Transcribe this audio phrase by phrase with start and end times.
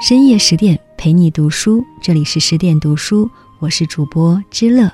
[0.00, 4.90] 深夜十点陪你读书，这里是十点读书，我是主播知乐。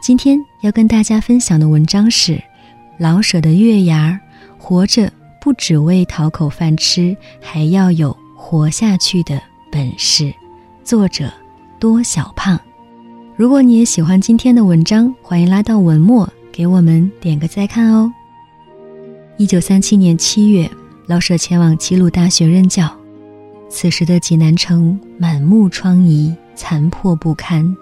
[0.00, 2.40] 今天要跟大家分享的文章是
[2.98, 4.12] 老舍的《月牙儿》，
[4.62, 5.10] 活着
[5.40, 9.40] 不只为讨口饭吃，还要有活下去的
[9.72, 10.32] 本事。
[10.84, 11.32] 作者
[11.80, 12.60] 多小胖。
[13.36, 18.12] 如果你也喜欢今天的文章，欢迎拉到文末给我们点个再看哦。
[19.38, 20.70] 一九三七年七月，
[21.06, 22.95] 老舍前往齐鲁大学任教。
[23.68, 27.76] 此时的济南城满目疮痍，残破不堪。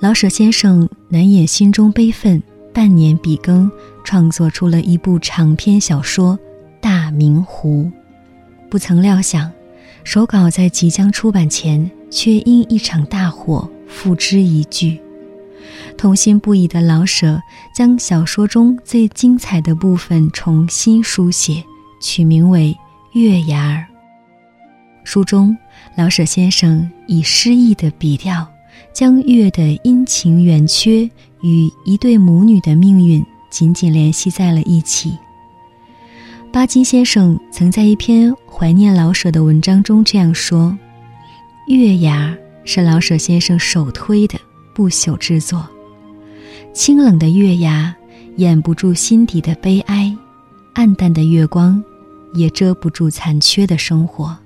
[0.00, 3.70] 老舍先生难掩心中悲愤，半年笔耕，
[4.02, 6.36] 创作出了一部长篇小说
[6.80, 7.84] 《大明湖》。
[8.68, 9.52] 不曾料想，
[10.02, 15.00] 手稿在即将出版前，却因一场大火付之一炬。
[15.96, 17.40] 痛心不已的老舍
[17.72, 21.62] 将小说中最精彩的部分重新书写，
[22.00, 22.76] 取名为
[23.20, 23.86] 《月牙儿》。
[25.04, 25.56] 书中，
[25.96, 28.46] 老舍先生以诗意的笔调，
[28.92, 31.08] 将月的阴晴圆缺
[31.42, 35.16] 与一对母女的命运紧紧联系在了一起。
[36.52, 40.76] 巴金先生曾在一篇怀念老舍的文章中这样说
[41.66, 44.38] ：“月牙是老舍先生首推的
[44.74, 45.66] 不朽之作。
[46.74, 47.94] 清冷的月牙
[48.36, 50.14] 掩不住心底的悲哀，
[50.74, 51.82] 暗淡的月光
[52.34, 54.36] 也遮不住残缺的生活。”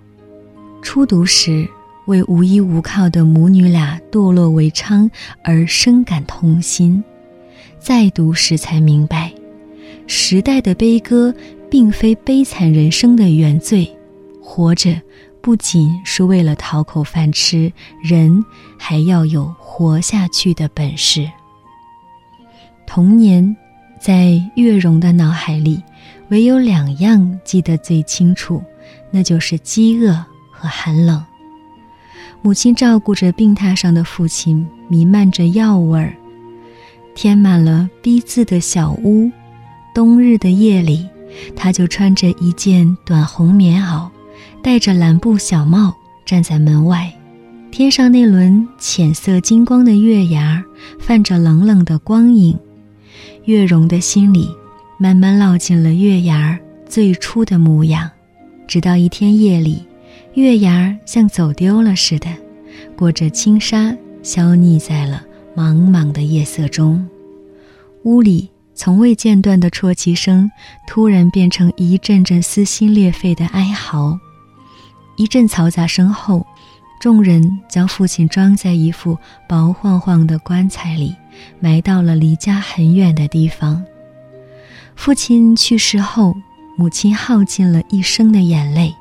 [0.87, 1.69] 初读时，
[2.05, 5.11] 为无依无靠的母女俩堕落为娼
[5.43, 7.03] 而深感痛心；
[7.77, 9.33] 再读时才明白，
[10.07, 11.35] 时代的悲歌
[11.69, 13.93] 并非悲惨人生的原罪。
[14.41, 14.95] 活着
[15.41, 18.45] 不仅是为了讨口饭吃，人
[18.79, 21.29] 还要有活下去的本事。
[22.87, 23.57] 童年，
[24.01, 25.83] 在月容的脑海里，
[26.29, 28.63] 唯有两样记得最清楚，
[29.11, 30.25] 那就是饥饿。
[30.67, 31.25] 和寒冷，
[32.43, 36.17] 母亲照顾着病榻上的父亲，弥漫着药味儿，
[37.15, 39.31] 填满了逼仄的小屋。
[39.95, 41.09] 冬日的夜里，
[41.55, 44.09] 他就穿着一件短红棉袄，
[44.61, 45.95] 戴着蓝布小帽，
[46.25, 47.11] 站在门外。
[47.71, 50.63] 天上那轮浅色金光的月牙，
[50.99, 52.59] 泛着冷冷的光影。
[53.45, 54.49] 月容的心里，
[54.99, 58.11] 慢慢烙进了月牙最初的模样。
[58.67, 59.85] 直到一天夜里。
[60.37, 62.29] 月牙儿像走丢了似的，
[62.95, 65.25] 裹着轻纱，消匿在了
[65.57, 67.09] 茫茫的夜色中。
[68.03, 70.51] 屋里从未间断的啜泣声，
[70.87, 74.19] 突然变成一阵阵撕心裂肺的哀嚎。
[75.17, 76.47] 一阵嘈杂声后，
[77.01, 79.17] 众人将父亲装在一副
[79.49, 81.17] 薄晃晃的棺材里，
[81.61, 83.83] 埋到了离家很远的地方。
[84.95, 86.35] 父亲去世后，
[86.77, 88.95] 母亲耗尽了一生的眼泪。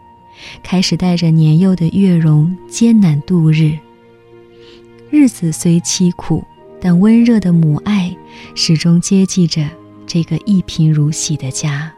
[0.63, 3.77] 开始带着年幼的月容艰难度日。
[5.09, 6.43] 日子虽凄苦，
[6.81, 8.15] 但温热的母爱
[8.53, 9.67] 始终接济着
[10.05, 11.91] 这个一贫如洗的家。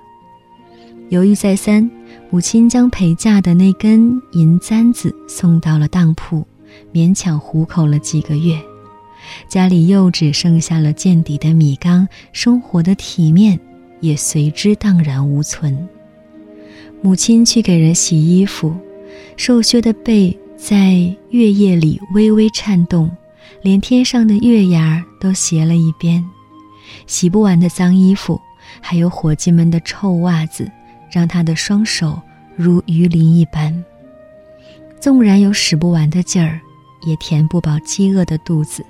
[1.09, 1.89] 犹豫再三，
[2.29, 6.45] 母亲将陪嫁的那根银簪子送到了当铺，
[6.93, 8.59] 勉强糊口了几个月。
[9.47, 13.59] 家里又只剩下了见底的米缸，生活的体面
[13.99, 15.87] 也随之荡然无存。
[17.07, 18.75] 母亲去给人洗衣服，
[19.37, 20.93] 瘦削的背在
[21.29, 23.09] 月夜里微微颤动，
[23.61, 26.21] 连天上的月牙儿都斜了一边。
[27.05, 28.41] 洗不完的脏衣服，
[28.81, 30.69] 还有伙计们的臭袜子，
[31.09, 32.19] 让他的双手
[32.57, 33.85] 如鱼鳞一般。
[34.99, 36.59] 纵然有使不完的劲儿，
[37.05, 38.85] 也填不饱饥饿的肚子。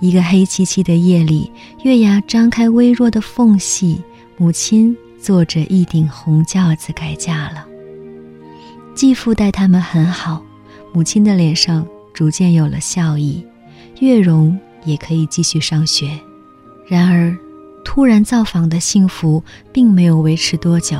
[0.00, 1.52] 一个黑漆漆的夜里，
[1.84, 4.02] 月牙张开微弱的缝隙，
[4.36, 4.96] 母亲。
[5.22, 7.64] 坐着一顶红轿子改嫁了。
[8.94, 10.42] 继父待他们很好，
[10.92, 13.46] 母亲的脸上逐渐有了笑意，
[14.00, 16.18] 月容也可以继续上学。
[16.88, 17.34] 然而，
[17.84, 20.98] 突然造访的幸福并没有维持多久，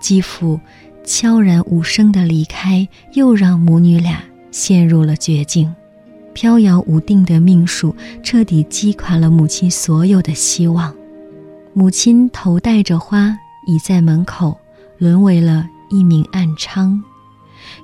[0.00, 0.60] 继父
[1.04, 4.20] 悄然无声的离开，又让母女俩
[4.50, 5.72] 陷入了绝境。
[6.34, 10.94] 飘摇无定的命数彻底击垮了母亲所有的希望。
[11.78, 14.58] 母亲头戴着花，倚在门口，
[14.98, 17.00] 沦为了一名暗娼，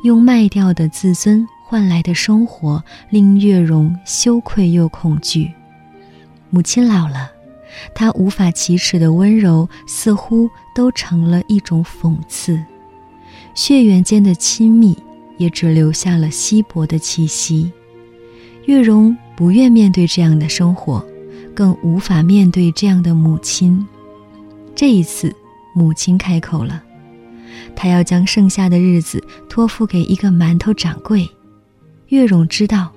[0.03, 5.49] 用卖掉的自尊换来的生活，令月容羞愧又恐惧。
[6.51, 7.31] 母亲老了，
[7.95, 12.61] 她无法启齿的温柔，似乎都成了一种讽刺。
[13.55, 14.99] 血缘间的亲密，
[15.37, 17.71] 也只留下了稀薄的气息。
[18.65, 21.07] 月容不愿面对这样的生活。
[21.55, 23.87] 更无法面对这样的母亲。
[24.75, 25.35] 这一次，
[25.75, 26.83] 母亲开口了
[27.75, 31.29] ：“她要将剩下的日子托付给一个馒头掌柜。
[32.09, 32.93] 月荣知道，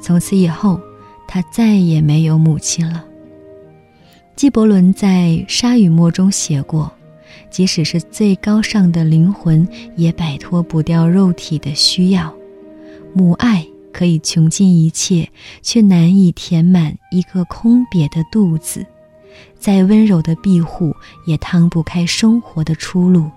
[0.00, 0.80] 从此以后，
[1.26, 3.04] 他再也没有母亲了。
[4.36, 6.90] 纪伯伦在《沙与墨》中写过
[7.50, 9.66] ：“即使是最高尚的灵魂，
[9.96, 12.34] 也摆脱不掉肉体的需要。
[13.12, 15.28] 母爱可以穷尽一切，
[15.62, 18.84] 却难以填满一个空瘪的肚子。
[19.58, 20.94] 再温柔的庇护，
[21.26, 23.30] 也趟不开生活的出路。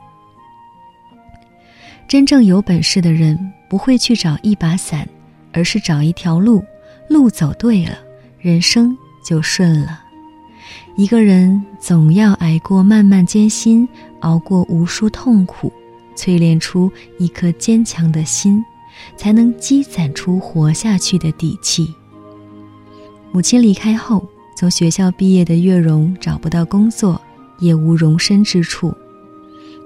[2.08, 5.08] 真正有本事的人，不会去找一把伞，
[5.52, 6.64] 而是找一条路。
[7.10, 7.98] 路走对了，
[8.40, 10.02] 人生就顺了。”
[10.96, 13.88] 一个人总要挨过漫漫艰辛，
[14.22, 15.72] 熬过无数痛苦，
[16.16, 18.64] 淬炼出一颗坚强的心，
[19.16, 21.94] 才能积攒出活下去的底气。
[23.32, 27.20] 母亲离开后，从学校毕业的月荣找不到工作，
[27.60, 28.94] 也无容身之处。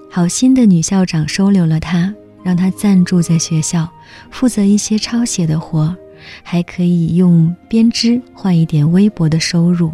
[0.09, 2.13] 好心的女校长收留了她，
[2.43, 3.89] 让她暂住在学校，
[4.31, 5.95] 负责一些抄写的活，
[6.43, 9.91] 还可以用编织换一点微薄的收入。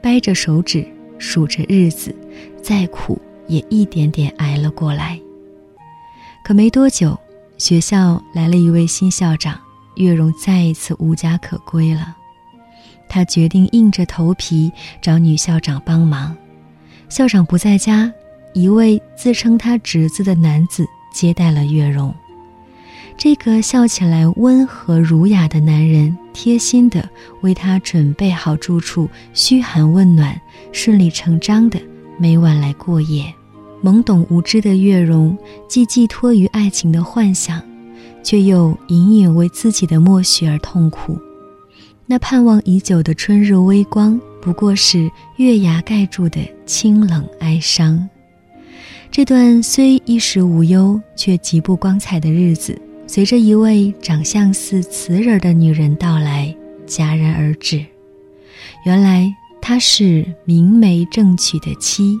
[0.00, 0.86] 掰着手指
[1.18, 2.14] 数着日子，
[2.62, 5.20] 再苦也一点点挨了过来。
[6.44, 7.18] 可没多久，
[7.58, 9.58] 学校来了一位新校长，
[9.96, 12.16] 月荣再一次无家可归了。
[13.08, 14.70] 他决定硬着头皮
[15.02, 16.36] 找女校长帮忙。
[17.08, 18.12] 校长不在家，
[18.54, 22.14] 一位自称他侄子的男子接待了月荣。
[23.16, 27.08] 这个笑起来温和儒雅的男人，贴心地
[27.40, 30.40] 为他准备好住处，嘘寒问暖，
[30.70, 31.82] 顺理成章地
[32.18, 33.34] 每晚来过夜。
[33.82, 35.36] 懵懂无知的月容，
[35.68, 37.62] 既寄托于爱情的幻想，
[38.22, 41.18] 却又隐隐为自己的默许而痛苦。
[42.06, 48.08] 那盼望已久的春日微光，不过是月牙盖住的清冷哀伤。
[49.10, 52.80] 这段虽衣食无忧，却极不光彩的日子。
[53.06, 56.54] 随着一位长相似瓷人的女人到来，
[56.86, 57.84] 戛然而止。
[58.84, 62.18] 原来她是明媒正娶的妻，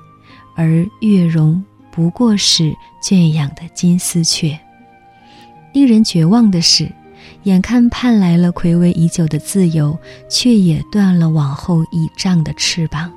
[0.58, 4.58] 而月容不过是圈养的金丝雀。
[5.72, 6.90] 令人绝望的是，
[7.44, 9.96] 眼看盼来了暌违已久的自由，
[10.28, 13.08] 却也断了往后倚仗的翅膀。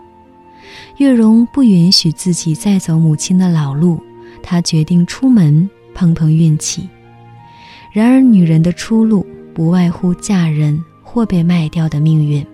[0.97, 3.99] 月容不允许自己再走母亲的老路，
[4.44, 6.87] 她决定出门碰碰运气。
[7.91, 12.45] 然而，女人的出路不外乎嫁人或被卖掉的命运。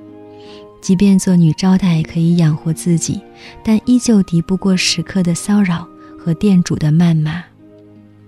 [0.88, 3.20] 即便做女招待可以养活自己，
[3.62, 5.86] 但依旧敌不过食客的骚扰
[6.18, 7.44] 和店主的谩骂。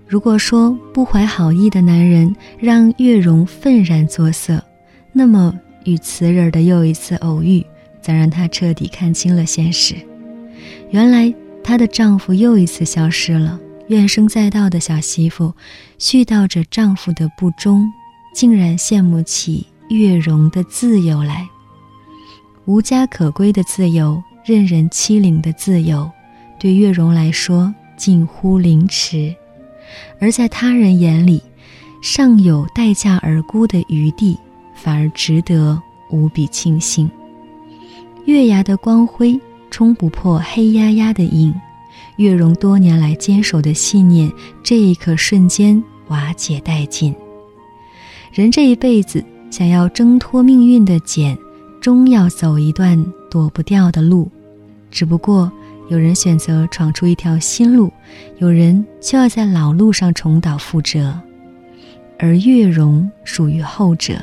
[0.06, 4.62] 如果说不怀好意的男人让月容愤然作色，
[5.10, 7.64] 那么与瓷人的又一次偶遇，
[8.02, 9.94] 则让她彻底看清了现实。
[10.90, 11.34] 原来，
[11.64, 13.58] 她的丈夫又一次消失了。
[13.88, 15.54] 怨声载道的小媳妇，
[15.98, 17.90] 絮叨着丈夫的不忠，
[18.34, 21.48] 竟然羡慕起月容的自由来。
[22.70, 26.08] 无家可归的自由，任人欺凌的自由，
[26.56, 29.34] 对月容来说近乎凌迟；
[30.20, 31.42] 而在他人眼里，
[32.00, 34.38] 尚有待价而沽的余地，
[34.72, 35.82] 反而值得
[36.12, 37.10] 无比庆幸。
[38.26, 39.36] 月牙的光辉
[39.68, 41.52] 冲不破黑压压的影。
[42.18, 44.30] 月容多年来坚守的信念，
[44.62, 47.12] 这一刻瞬间瓦解殆尽。
[48.32, 51.36] 人这一辈子想要挣脱命运的茧，
[51.80, 54.30] 终要走一段躲不掉的路。
[54.90, 55.50] 只不过
[55.88, 57.92] 有人选择闯出一条新路，
[58.38, 61.18] 有人却要在老路上重蹈覆辙。
[62.18, 64.22] 而月容属于后者。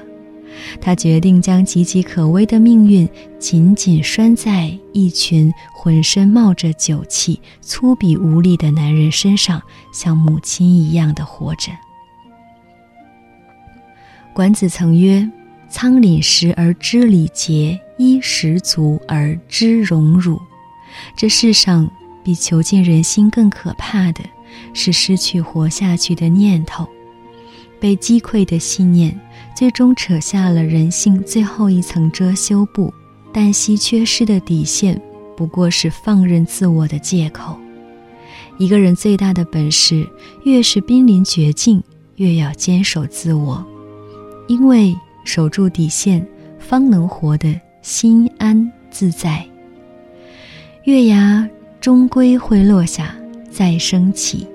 [0.82, 9.62] 他决定将岌岌可危的命运紧紧拴在一群浑身冒着酒气、粗鄙无力的男人身上，
[9.94, 11.72] 像母亲一样的活着。
[14.34, 15.30] 管子曾曰
[15.70, 20.40] ：“仓廪实而知礼节，衣食足而知荣辱。”
[21.16, 21.90] 这世上
[22.24, 24.22] 比囚禁人心更可怕的
[24.74, 26.88] 是失去活下去的念头，
[27.80, 29.20] 被击溃的信念。
[29.56, 32.94] 最终扯下了人性最后一层遮羞布，
[33.34, 35.02] 但惜缺失的底线
[35.36, 37.58] 不过是放任自我的借口。
[38.60, 40.08] 一个人最大的本事，
[40.44, 41.82] 越是濒临绝境，
[42.18, 43.66] 越要坚守自我，
[44.48, 44.96] 因为
[45.28, 46.26] 守住底线，
[46.58, 49.46] 方能活得心安自在。
[50.86, 51.48] 月牙
[51.82, 53.14] 终归会落下，
[53.52, 54.48] 再升起。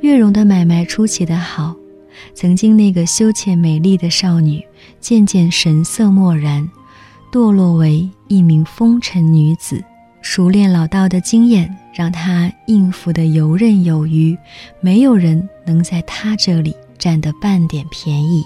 [0.00, 1.74] 月容的买卖出奇的好。
[2.32, 4.64] 曾经那个羞怯美丽的少女，
[5.00, 6.68] 渐渐神色漠然，
[7.32, 9.82] 堕落为一名风尘女子，
[10.20, 14.38] 熟练老道的经验让她应付的游刃有余，
[14.80, 18.44] 没有人能在他这里占得半点便宜。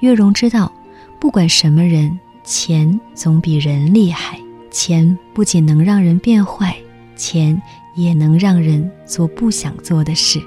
[0.00, 0.72] 月容知道，
[1.18, 4.38] 不管什么人，钱总比人厉害。
[4.70, 6.76] 钱不仅能让人变坏，
[7.16, 7.60] 钱
[7.96, 10.40] 也能让人做不想做的事。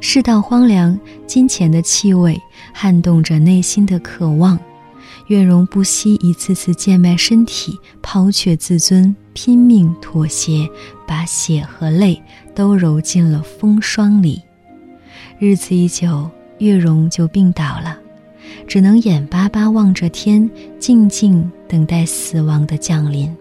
[0.00, 2.40] 世道荒凉，金钱的气味
[2.72, 4.58] 撼动着内心的渴望。
[5.28, 10.68] 月容不惜一次次贱卖身体，抛却自尊，拼命妥协，
[11.06, 12.22] 把血和泪
[12.54, 14.42] 都揉进了风霜里。
[15.38, 17.98] 日子一久，月容就病倒了，
[18.66, 23.34] 只能眼巴巴望着天，静静等待死亡的降临。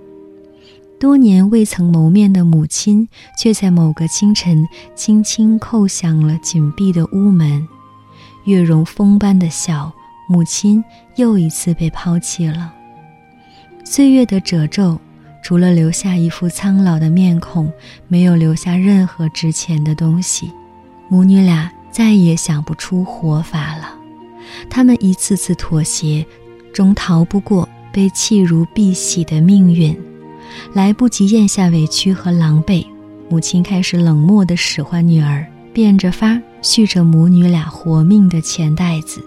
[1.00, 7.68] 多年未曾谋面的母亲，却在某个清晨轻轻叩响了紧闭的屋门。
[8.46, 9.92] 月容风般的笑。
[10.26, 10.82] 母亲
[11.18, 12.74] 又一次被抛弃了。
[13.84, 14.98] 岁月的褶皱，
[15.44, 17.70] 除了留下一副苍老的面孔，
[18.08, 20.50] 没有留下任何值钱的东西。
[21.10, 23.94] 母女俩再也想不出活法了。
[24.70, 26.26] 他们一次次妥协，
[26.72, 29.98] 终逃不过被弃如敝屣的命运。
[30.74, 32.86] 来不及咽下委屈和狼狈，
[33.30, 39.24] 母亲开始冷漠地使唤女儿，变着法续着母女俩活命的钱袋子。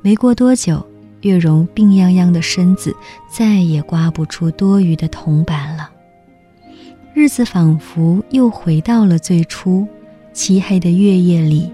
[0.00, 0.86] 没过多久，
[1.22, 2.94] 月容病殃殃的身子
[3.30, 5.90] 再也刮不出多余的铜板了。
[7.14, 9.86] 日子仿佛又回到了最初，
[10.32, 11.70] 漆黑的月夜里，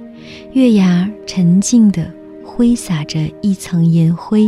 [0.54, 2.10] 月牙沉静地
[2.56, 4.44] 挥洒着一层银灰，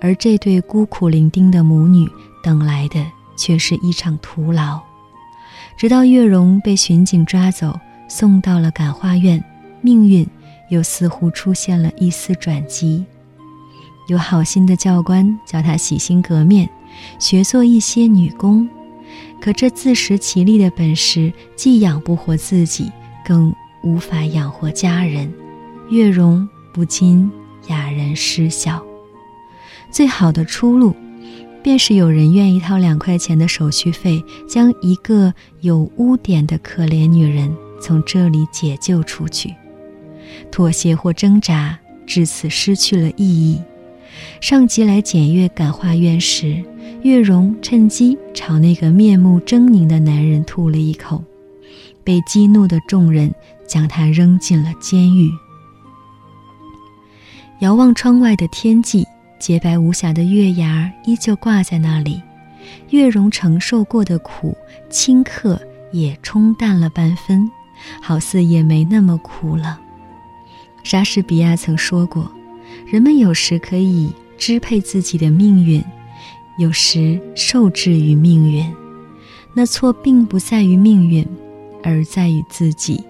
[0.00, 2.08] 而这对孤苦伶仃的母女
[2.44, 3.04] 等来的
[3.36, 4.80] 却是一场徒劳。
[5.76, 7.76] 直到月容被巡警抓走，
[8.08, 9.42] 送到了感化院，
[9.80, 10.26] 命运。
[10.70, 13.04] 又似乎出现了一丝转机，
[14.08, 16.68] 有好心的教官叫他洗心革面，
[17.18, 18.66] 学做一些女工。
[19.42, 22.90] 可这自食其力的本事，既养不活自己，
[23.26, 25.30] 更无法养活家人。
[25.90, 27.30] 月容不禁
[27.68, 28.84] 哑然失笑。
[29.90, 30.94] 最好的出路，
[31.62, 39.54] 便是有人愿意掏两块钱的手续费，将一个有污点的可怜女人从这里解救出去。
[40.50, 43.62] 妥协或挣扎，至此失去了意义。
[44.40, 46.62] 上级来检阅感化院时，
[47.02, 51.22] 月容趁机朝那个面目狰狞的男人吐了一口，
[52.02, 53.32] 被激怒的众人
[53.66, 55.30] 将他扔进了监狱。
[57.60, 59.06] 遥望窗外的天际，
[59.38, 62.20] 洁白无瑕的月牙依旧挂在那里。
[62.90, 64.56] 月容承受过的苦，
[64.90, 65.60] 顷刻
[65.92, 67.48] 也冲淡了半分，
[68.02, 69.80] 好似也没那么苦了。
[70.82, 72.30] 莎士比亚曾说过
[72.86, 75.82] ：“人们有时可以支配自己的命运，
[76.58, 78.64] 有时受制于命运。
[79.54, 81.26] 那错并不在于命运，
[81.82, 83.02] 而在于自己。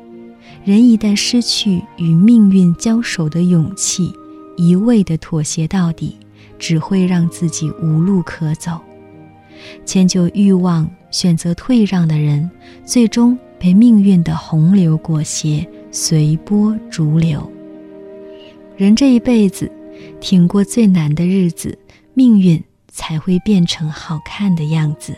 [0.64, 4.12] 人一旦失去与命运交手的勇气，
[4.56, 6.16] 一味的妥协到底，
[6.58, 8.80] 只会让自己无路可走。
[9.84, 12.50] 迁就欲望、选择退让的人，
[12.84, 17.50] 最终被命运的洪流裹挟，随波逐流。”
[18.76, 19.70] 人这一辈子，
[20.20, 21.78] 挺过最难的日子，
[22.12, 25.14] 命运才会变成好看的样子。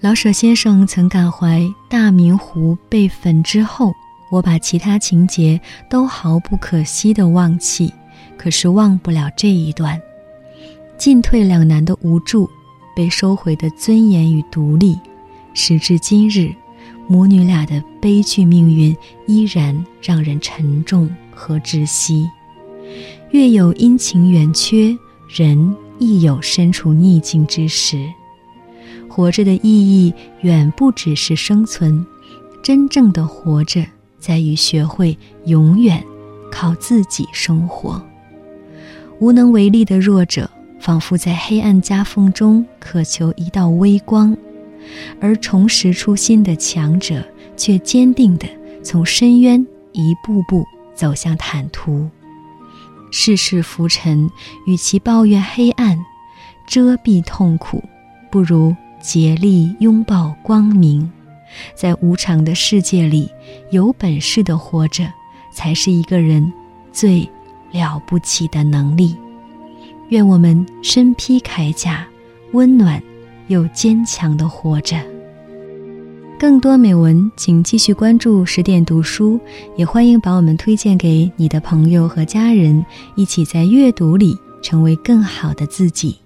[0.00, 3.92] 老舍先生曾感怀大明湖被焚之后，
[4.30, 7.92] 我把其他情节都毫不可惜地忘弃，
[8.36, 10.00] 可是忘不了这一段，
[10.98, 12.48] 进退两难的无助，
[12.94, 14.98] 被收回的尊严与独立。
[15.54, 16.52] 时至今日，
[17.06, 18.96] 母女俩的悲剧命运
[19.26, 22.28] 依然让人沉重和窒息。
[23.30, 24.96] 月有阴晴圆缺，
[25.28, 28.10] 人亦有身处逆境之时。
[29.08, 32.04] 活着的意义远不只是生存，
[32.62, 33.84] 真正的活着
[34.18, 36.02] 在于学会永远
[36.50, 38.02] 靠自己生活。
[39.22, 40.50] 无能为力的弱者，
[40.80, 44.34] 仿佛在黑暗夹缝中渴求一道微光；
[45.20, 47.24] 而重拾初心的强者，
[47.56, 48.48] 却坚定地
[48.82, 52.10] 从深渊一步步走向坦途。
[53.12, 54.28] 世事浮沉，
[54.66, 55.96] 与其抱怨黑暗、
[56.66, 57.80] 遮蔽痛苦，
[58.28, 61.08] 不如竭力拥抱光明。
[61.76, 63.30] 在无常的世界里，
[63.70, 65.04] 有本事的活着，
[65.54, 66.52] 才是一个人
[66.90, 67.30] 最
[67.72, 69.16] 了不起的能力。
[70.10, 72.06] 愿我们身披铠甲，
[72.52, 73.02] 温暖
[73.48, 74.96] 又坚强的活着。
[76.38, 79.40] 更多美文，请继续关注十点读书，
[79.76, 86.16] 也欢迎把我们推荐给你的朋友和家人，一起在阅读里成为更好的自己。